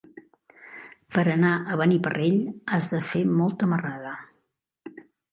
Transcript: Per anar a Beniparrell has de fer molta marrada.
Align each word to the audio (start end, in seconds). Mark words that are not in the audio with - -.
Per 1.17 1.23
anar 1.33 1.51
a 1.59 1.75
Beniparrell 1.81 2.39
has 2.77 2.87
de 2.93 3.01
fer 3.09 3.21
molta 3.41 3.69
marrada. 3.75 4.15